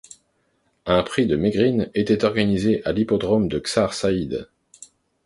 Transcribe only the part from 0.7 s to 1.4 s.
Un Prix de